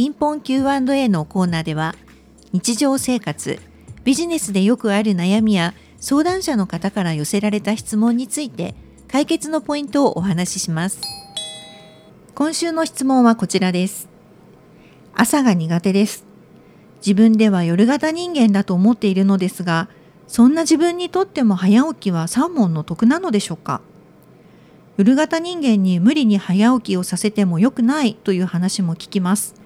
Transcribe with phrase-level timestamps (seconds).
[0.00, 1.94] ピンポン Q&A のコーナーでは
[2.54, 3.60] 日常生活
[4.02, 8.74] ビジネスでよくある悩みや相談者の方から寄せられた質問について
[9.08, 11.02] 解決のポイントをお話しします。
[12.34, 14.08] 今週の質問はこちらです。
[15.14, 16.24] 朝が苦手です。
[17.06, 19.90] 自分では夜型人間だと思っているのですが
[20.26, 23.82] そんな自分にとっても早起きは三問の得なのでしょうか？
[24.96, 29.59] 夜型人間に無理に早起きをさせても良くないという話も聞きます。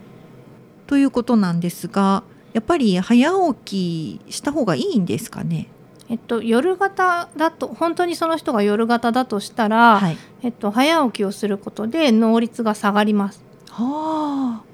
[0.87, 3.31] ということなんですがやっぱり早
[3.67, 5.69] 起きした方がいいんですかね？
[6.11, 13.43] えっと、夜型だと本当にその人が夜型だとしたら、はい、えっと、早起きをすることで能率が下がります。
[13.71, 14.65] はあ、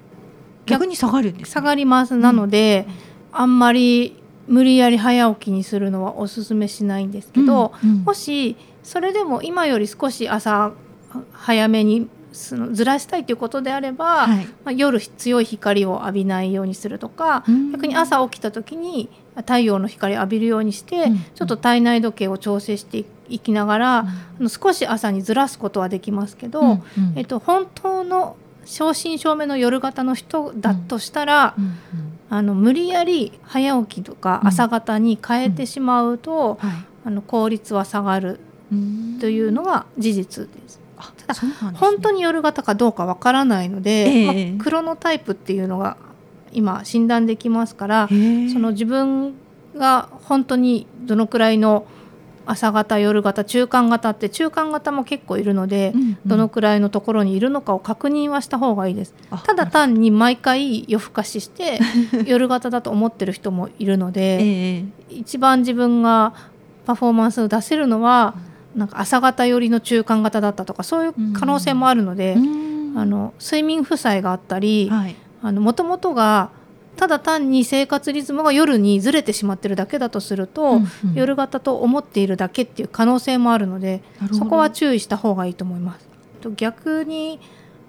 [0.67, 2.17] 逆に下がるんです、ね、下がります。
[2.17, 2.87] なので、
[3.33, 10.73] うん、あんまり無理やり早起きにするのはおすすめしないんですけど、うんうん、もしそれでも今より少し朝
[11.33, 24.05] 早めにそのずらしたいということであれば、はい、まあ、夜強い光を浴びないようにするとか逆に朝起きた時に太陽の光を浴びるようにして、うん、ちょっと体内時計を調整していきながら、
[24.39, 26.69] うん、少し朝にずらすことはできますけど、うん。
[26.71, 26.83] うん、
[27.17, 31.65] えっと、本当の正真正銘の夜型の人だとしたら、うん。
[31.65, 31.71] うん。
[31.71, 31.77] うん、
[32.29, 36.73] あの無理やり早起きとか朝方に変えてしまうと、はい、
[37.07, 38.41] あの効率は下がる
[39.21, 40.80] というのが事実です。
[41.27, 45.97] ただ、ね、本当に夜型かどうかわからないので、えー、まあ、クロノタイプっていうのが
[46.53, 48.15] 今診断できますから、そ
[48.59, 49.35] の自分
[49.77, 51.87] が本当にどのくらいの
[52.47, 59.15] 朝型夜型中間型って中間型も結構いるので、うんうん、どのくらいのところにいるのかを確認はした方がいいです。
[59.45, 61.79] ただ単に毎回夜更かしして
[62.27, 66.33] 夜型だと思ってる人もいるので、えー、一番自分が
[66.87, 72.37] パフォーマンスを出せるのは、うんなんか朝方寄りの中間型だったとかそういう可能性もあるので、
[72.97, 74.91] あの睡眠負債があったり
[75.43, 76.51] もともとが
[76.97, 86.09] ただ単に生活リズムが夜にずれてしまってるだけだとすると、うんうん、夜型と思っているだけっていう可能性もあるのでそこは注意した方がいいと思います。
[86.57, 87.41] 逆に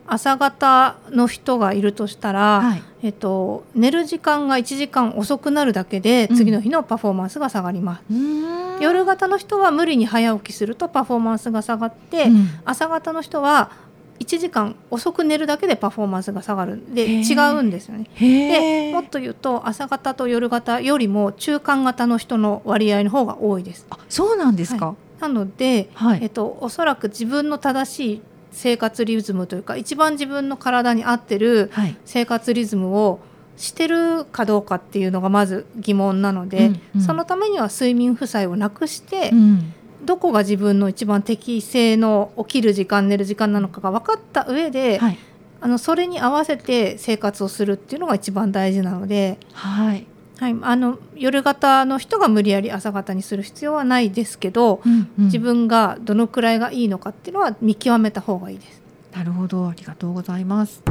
[0.08, 13.72] 朝方の人がいるとしたら、はい、えっと、寝る時間が1時間遅くなるだけで次の日のパフォーマンスが下がります、うん、夜型の人は無理に早起きするとパフォーマンスが下がって、うん、朝方の人は
[14.19, 18.08] 1時間遅く寝るだけでパフォーマンスが下がるで違うんですよね。
[18.19, 23.88] でもっと言うと朝型と夜型よりも中間型の人の割合の方が多いです。
[23.90, 28.22] あそうなんですか、はい、なので、はい、えっと、おそらく自分の正しい
[28.52, 31.72] 生活リズムというか一番自分の体に合ってる
[32.06, 33.19] 生活リズムを
[33.62, 39.74] してるかどうかっていうのがまず疑問なので、うんうん、そのためには睡眠負債をなくして、うん、
[40.04, 45.18] どこが自分の一番適正の起きる時間寝る時間なのかが分かった上で、はい、
[45.62, 50.08] あのそれに合わせて生活をするっていうのが一番大事なので、はい、
[50.40, 58.82] はい、あの夜型の人が無理やり朝型にする必要はないですけど、うんうん、自分がどのくらいがいいのかっていうのは見極めた方がいいです。
[59.14, 59.68] なるほど。
[59.68, 60.82] ありがとうございます。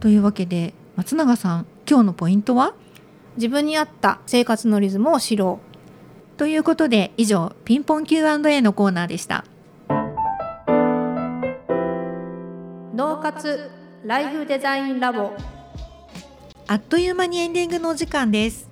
[0.00, 2.74] というわけで松永さん今日のポイントは？
[3.36, 5.60] 自分に合った生活のリズムを知ろ
[6.34, 6.36] う。
[6.36, 9.44] ということで以上ピンポン Q&A のコーナーでした。
[12.96, 13.70] 脳活
[14.04, 15.30] ライフデザインラボ。
[16.66, 18.68] あっという間にエンディングのお時間です。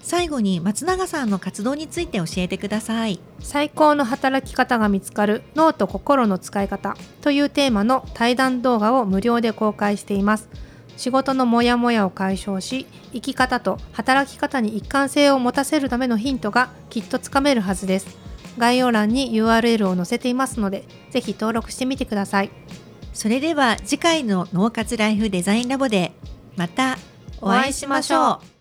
[0.00, 3.20] 最後に松永さんの活動について教えてください。
[3.40, 10.48] 最高の働き方が見つかる脳と心の使い方というテーマの対談動画を無料で公開しています
[10.98, 18.18] 仕事のモヤモヤを解消し生き方と働き方に一貫性を持たせるためのヒントがきっとつかめるはずです。
[18.58, 22.50] 概要欄に URL を載せていますので是非登録してみてください。
[23.14, 26.12] それでは次回の脳活ライフデザインラボで
[26.56, 26.98] また
[27.40, 28.57] お会いしましょう。